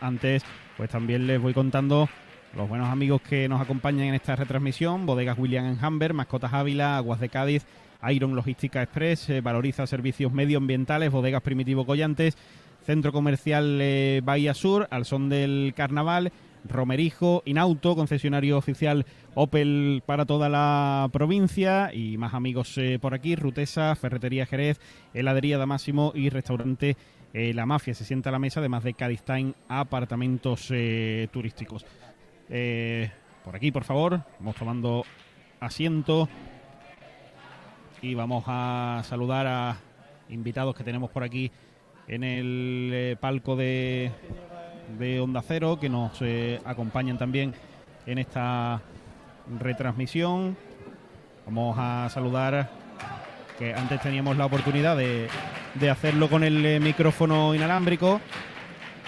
[0.00, 0.42] Antes,
[0.78, 2.08] pues también les voy contando
[2.56, 7.20] los buenos amigos que nos acompañan en esta retransmisión, Bodegas William Hamber, Mascotas Ávila, Aguas
[7.20, 7.66] de Cádiz,
[8.08, 12.38] Iron Logística Express, eh, Valoriza Servicios Medioambientales, Bodegas Primitivo Collantes,
[12.86, 16.32] Centro Comercial eh, Bahía Sur, al son del Carnaval,
[16.64, 19.04] Romerijo, Inauto, concesionario oficial
[19.34, 24.80] Opel para toda la provincia y más amigos eh, por aquí, Rutesa, Ferretería Jerez,
[25.12, 26.96] Heladería Damásimo y Restaurante
[27.54, 27.94] La Mafia.
[27.94, 30.72] Se sienta a la mesa, además de Cádiz Time, apartamentos
[31.30, 31.84] turísticos.
[33.44, 35.04] por aquí, por favor, vamos tomando
[35.60, 36.28] asiento
[38.02, 39.76] y vamos a saludar a
[40.28, 41.50] invitados que tenemos por aquí
[42.08, 44.12] en el eh, palco de,
[44.98, 47.54] de, Onda Cero que nos eh, acompañan también
[48.06, 48.80] en esta
[49.58, 50.56] retransmisión.
[51.46, 52.70] Vamos a saludar
[53.58, 55.28] que antes teníamos la oportunidad de,
[55.78, 58.20] de hacerlo con el eh, micrófono inalámbrico,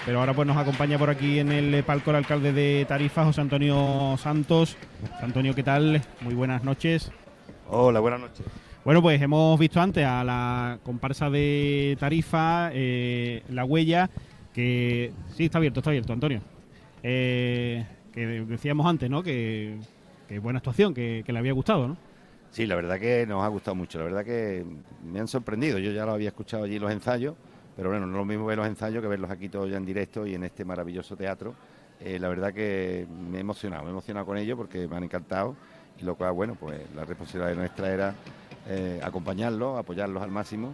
[0.05, 3.41] pero ahora pues nos acompaña por aquí en el palco el alcalde de Tarifa, José
[3.41, 4.77] Antonio Santos.
[5.21, 6.03] Antonio, ¿qué tal?
[6.21, 7.11] Muy buenas noches.
[7.69, 8.47] Hola, buenas noches.
[8.85, 14.09] Bueno, pues hemos visto antes a la comparsa de Tarifa, eh, La Huella,
[14.55, 16.41] que sí, está abierto, está abierto, Antonio.
[17.03, 19.23] Eh, que decíamos antes, ¿no?
[19.23, 19.79] Que,
[20.41, 21.97] buena actuación, que, le había gustado, ¿no?
[22.51, 24.65] Sí, la verdad que nos ha gustado mucho, la verdad que
[25.05, 25.79] me han sorprendido.
[25.79, 27.35] Yo ya lo había escuchado allí los ensayos,
[27.77, 29.85] pero bueno, no es lo mismo ver los ensayos que verlos aquí todos ya en
[29.85, 31.55] directo y en este maravilloso teatro.
[32.01, 35.05] Eh, la verdad que me he emocionado, me he emocionado con ellos porque me han
[35.05, 35.57] encantado
[36.01, 38.15] y lo cual, bueno, pues la responsabilidad nuestra era
[38.69, 40.73] eh, acompañarlos, apoyarlos al máximo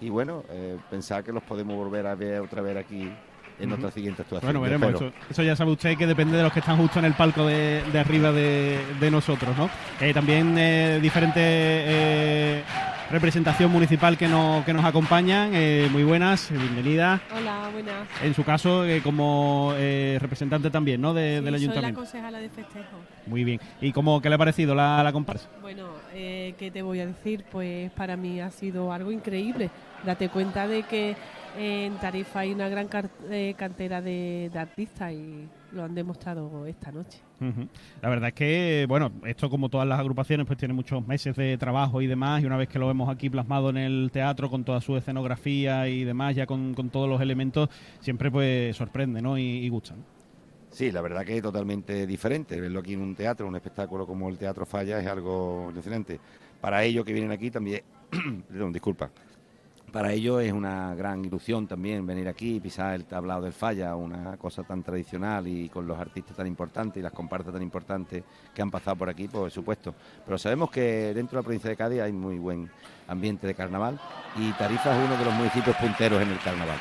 [0.00, 3.12] y bueno, eh, pensar que los podemos volver a ver otra vez aquí
[3.60, 4.52] en otra siguiente actuación.
[4.52, 5.12] Bueno, veremos.
[5.28, 7.82] Eso, ya sabe usted que depende de los que están justo en el palco de,
[7.98, 9.68] arriba de, nosotros, ¿no?
[10.00, 12.64] Eh, también diferentes
[13.10, 15.50] representación municipal que, no, que nos acompañan.
[15.52, 17.20] Eh, muy buenas, bienvenida.
[17.36, 18.08] Hola, buenas.
[18.22, 21.12] En su caso, eh, como eh, representante también, ¿no?
[21.12, 21.80] De, del ayuntamiento.
[21.80, 22.96] Soy la concejala de festejo.
[23.26, 23.60] Muy bien.
[23.80, 25.48] ¿Y cómo, qué le ha parecido la, la comparsa?
[25.60, 27.44] Bueno, ¿qué te voy a decir?
[27.50, 29.70] Pues para mí ha sido algo increíble.
[30.04, 31.16] Date cuenta de que
[31.58, 37.20] en Tarifa hay una gran cantera de artistas y lo han demostrado esta noche.
[38.02, 41.56] La verdad es que, bueno, esto como todas las agrupaciones, pues tiene muchos meses de
[41.56, 44.64] trabajo y demás, y una vez que lo vemos aquí plasmado en el teatro con
[44.64, 47.68] toda su escenografía y demás, ya con, todos los elementos,
[48.00, 49.38] siempre pues sorprende, ¿no?
[49.38, 49.94] Y, gusta.
[50.70, 52.60] Sí, la verdad que es totalmente diferente.
[52.60, 56.20] Verlo aquí en un teatro, un espectáculo como el Teatro Falla, es algo excelente.
[56.60, 57.82] Para ellos que vienen aquí también,
[58.48, 59.10] perdón, disculpa,
[59.90, 63.96] para ellos es una gran ilusión también venir aquí y pisar el tablado del falla,
[63.96, 68.22] una cosa tan tradicional y con los artistas tan importantes y las compartas tan importantes
[68.54, 69.94] que han pasado por aquí, por supuesto.
[70.24, 72.70] Pero sabemos que dentro de la provincia de Cádiz hay muy buen
[73.08, 74.00] ambiente de carnaval
[74.36, 76.78] y Tarifa es uno de los municipios punteros en el carnaval.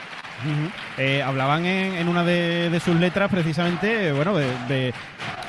[0.97, 4.93] Eh, hablaban en, una de, sus letras precisamente, bueno, de,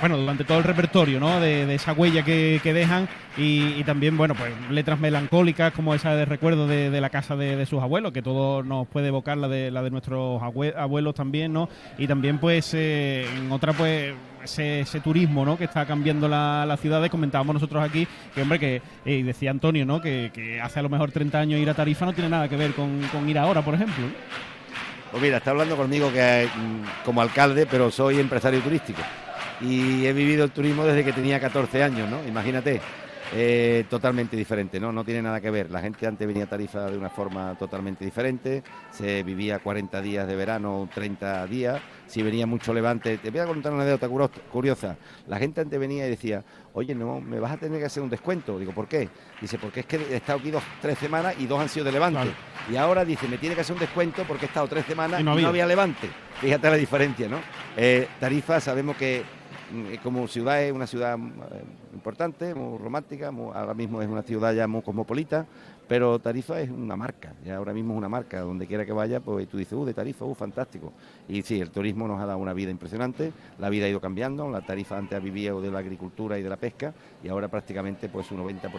[0.01, 1.41] bueno, durante todo el repertorio, ¿no?
[1.41, 6.67] De, esa huella que, dejan y, también, bueno, pues letras melancólicas como esa de recuerdo
[6.67, 9.91] de, la casa de, sus abuelos, que todo nos puede evocar la de la de
[9.91, 11.69] nuestros abuelos también, ¿no?
[11.99, 14.15] Y también, pues, eh, en otra, pues,
[14.45, 15.59] ese, turismo, ¿no?
[15.59, 17.07] Que está cambiando la, la ciudad.
[17.11, 20.01] Comentábamos nosotros aquí que, hombre, que eh, decía Antonio, ¿no?
[20.01, 22.73] Que, hace a lo mejor 30 años ir a Tarifa no tiene nada que ver
[22.73, 24.07] con ir ahora, por ejemplo.
[25.11, 29.03] Pues mira, está hablando conmigo que mm, como alcalde, pero soy empresario turístico.
[29.61, 32.25] Y he vivido el turismo desde que tenía 14 años, ¿no?
[32.27, 32.81] Imagínate,
[33.33, 34.91] eh, totalmente diferente, ¿no?
[34.93, 35.71] No tiene nada que ver.
[35.71, 38.63] La gente antes venía a Tarifa de una forma totalmente diferente.
[38.91, 41.81] Se vivía 40 días de verano, 30 días.
[42.07, 44.09] Si venía mucho levante, te voy a contar una anécdota
[44.51, 44.97] curiosa.
[45.29, 46.43] La gente antes venía y decía,
[46.73, 48.59] oye, no, me vas a tener que hacer un descuento.
[48.59, 49.09] Digo, ¿por qué?
[49.41, 51.93] Dice, porque es que he estado aquí dos, tres semanas y dos han sido de
[51.93, 52.31] levante.
[52.71, 55.25] Y ahora dice, me tiene que hacer un descuento porque he estado tres semanas y
[55.25, 55.67] no, había.
[55.67, 56.09] levante.
[56.41, 57.41] Fíjate la diferencia, ¿no?
[57.77, 59.23] Eh, Tarifa, sabemos que
[60.03, 61.63] como ciudad es una ciudad eh,
[61.95, 65.47] importante, muy romántica, ahora mismo es una ciudad ya muy cosmopolita,
[65.91, 69.19] pero Tarifa es una marca, ya ahora mismo es una marca, donde quiera que vaya,
[69.19, 70.93] pues tú dices, uh, de Tarifa, uh, fantástico.
[71.29, 74.49] Y sí, el turismo nos ha dado una vida impresionante, la vida ha ido cambiando,
[74.49, 76.93] la Tarifa antes ha vivido de la agricultura y de la pesca,
[77.25, 78.71] y ahora prácticamente pues un 90%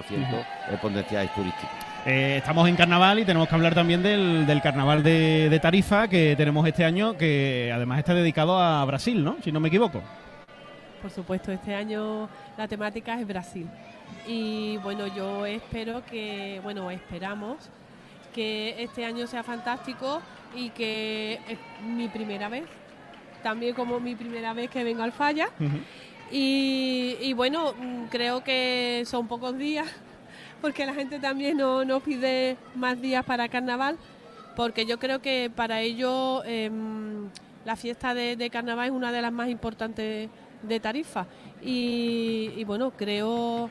[0.70, 1.70] el potencial es turístico.
[2.06, 6.36] Eh, estamos en carnaval y tenemos que hablar también del, carnaval de, de Tarifa que
[6.38, 9.36] tenemos este año, que además está dedicado a Brasil, ¿no?
[9.44, 10.02] Si no me equivoco.
[11.02, 13.68] Por supuesto, este año la temática es Brasil.
[14.28, 17.58] Y bueno, yo espero que, bueno, esperamos
[18.34, 20.22] que este año sea fantástico
[20.56, 22.66] y que es mi primera vez,
[23.44, 25.50] también como mi primera vez que vengo al Falla.
[26.32, 27.74] y, bueno,
[28.10, 29.88] creo que son pocos días,
[30.62, 33.98] porque la gente también nos no pide más días para carnaval,
[34.56, 37.30] porque yo creo que para ello em,
[37.66, 40.30] la fiesta de, carnaval es una de las más importantes
[40.64, 41.26] de Tarifa.
[41.62, 43.70] y bueno, creo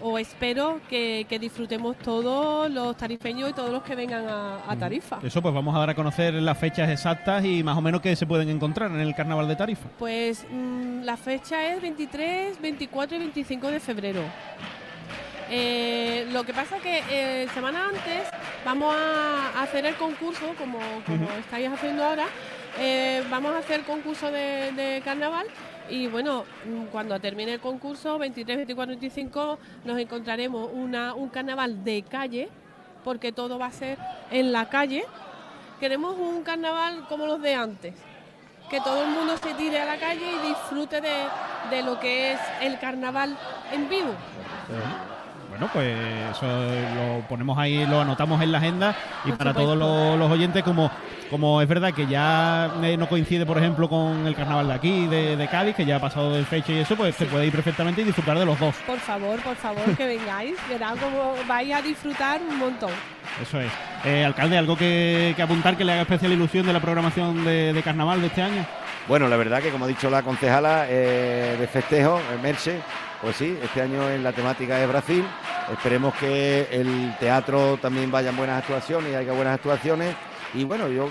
[0.00, 5.18] o espero que, disfrutemos todos los tarifeños y todos los que vengan a, Tarifa.
[5.22, 8.14] Eso, pues vamos a dar a conocer las fechas exactas y más o menos qué
[8.14, 9.88] se pueden encontrar en el Carnaval de Tarifa.
[9.98, 14.20] Pues mm, la fecha es 23, 24 y 25 de febrero.
[15.50, 18.28] Eh, lo que pasa que eh, semana antes
[18.64, 20.78] vamos a hacer el concurso, como,
[21.40, 22.26] estáis haciendo ahora,
[22.78, 25.46] eh, vamos a hacer el concurso de carnaval
[25.90, 26.44] y bueno,
[26.92, 32.48] cuando termine el concurso, 23, 24, 25, nos encontraremos una, un carnaval de calle,
[33.04, 33.98] porque todo va a ser
[34.30, 35.04] en la calle.
[35.80, 37.94] Queremos un carnaval como los de antes,
[38.68, 41.16] que todo el mundo se tire a la calle y disfrute de,
[41.70, 43.36] de lo que es el carnaval
[43.72, 44.14] en vivo.
[45.48, 45.96] Bueno, pues
[46.30, 48.94] eso lo ponemos ahí, lo anotamos en la agenda
[49.24, 50.90] y para todos los, oyentes, como,
[51.30, 55.06] como es verdad que ya eh, no coincide, por ejemplo, con el carnaval de aquí,
[55.06, 58.02] de, Cádiz, que ya ha pasado de fecha y eso, pues se puede ir perfectamente
[58.02, 58.74] y disfrutar de los dos.
[58.86, 62.90] Por favor, por favor, que vengáis, verán cómo vais a disfrutar un montón.
[63.42, 63.70] Eso es.
[64.04, 68.20] Eh, alcalde, ¿algo que, apuntar que le haga especial ilusión de la programación de, carnaval
[68.20, 68.64] de este año?
[69.06, 72.80] Bueno, la verdad que como ha dicho la concejala eh, de festejo, Merche,
[73.20, 75.24] pues sí, este año en la temática de Brasil.
[75.72, 80.14] Esperemos que el teatro también vayan buenas actuaciones y haya buenas actuaciones.
[80.54, 81.08] Y bueno, yo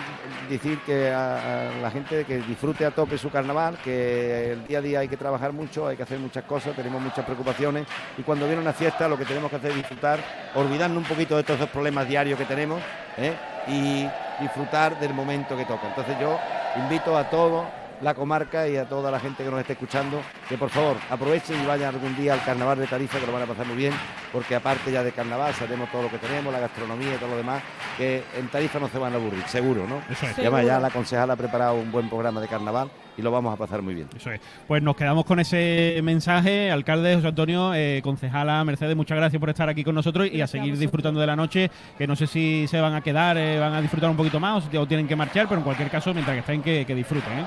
[0.49, 4.81] decir que a, la gente que disfrute a tope su carnaval, que el día a
[4.81, 7.85] día hay que trabajar mucho, hay que hacer muchas cosas, tenemos muchas preocupaciones
[8.17, 10.19] y cuando viene una fiesta lo que tenemos que hacer es disfrutar,
[10.55, 12.81] olvidarnos un poquito de todos esos problemas diarios que tenemos
[13.17, 13.33] ¿eh?
[13.67, 15.87] y disfrutar del momento que toca.
[15.87, 16.39] Entonces yo
[16.75, 17.65] invito a todos
[18.01, 21.61] la comarca y a toda la gente que nos esté escuchando que por favor aprovechen
[21.61, 23.93] y vayan algún día al carnaval de Tarifa que lo van a pasar muy bien
[24.31, 27.37] porque aparte ya de carnaval sabemos todo lo que tenemos, la gastronomía y todo lo
[27.37, 27.63] demás,
[27.97, 30.01] que en Tarifa no se van a aburrir, seguro, ¿no?
[30.09, 30.37] Eso es.
[30.37, 33.57] Además ya la concejala ha preparado un buen programa de carnaval y lo vamos a
[33.57, 34.07] pasar muy bien.
[34.15, 34.39] Eso es.
[34.67, 39.49] Pues nos quedamos con ese mensaje, alcalde José Antonio, eh, concejala Mercedes, muchas gracias por
[39.49, 42.67] estar aquí con nosotros y a seguir disfrutando de la noche, que no sé si
[42.67, 45.47] se van a quedar, eh, van a disfrutar un poquito más o, tienen que marchar,
[45.47, 47.39] pero en cualquier caso, mientras que estén, que, que disfruten.
[47.39, 47.45] ¿eh?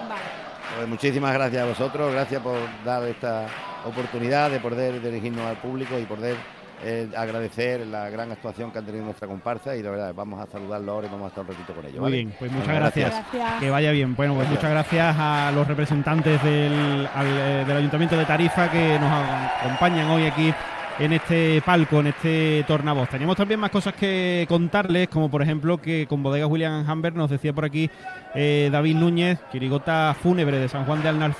[0.80, 2.56] Pues muchísimas gracias a vosotros, gracias por
[2.86, 3.46] dar esta
[3.84, 6.36] oportunidad de poder dirigirnos al público y poder
[6.82, 10.50] eh, agradecer la gran actuación que han tenido nuestra comparsa y de verdad vamos a
[10.50, 12.00] saludarlo ahora y vamos a estar un ratito con ellos.
[12.00, 13.14] Muy bien, pues muchas gracias.
[13.60, 14.16] Que vaya bien.
[14.16, 19.12] Bueno, pues muchas gracias a los representantes del, eh, del Ayuntamiento de Tarifa que nos
[19.60, 20.54] acompañan hoy aquí
[21.00, 23.08] en este palco, en este tornavoz.
[23.08, 27.30] Teníamos también más cosas que contarles, como por ejemplo que con Bodegas William Hamber nos
[27.30, 27.90] decía por aquí
[28.34, 31.20] eh, David Núñez, Quirigota Fúnebre de San Juan de Alnalfo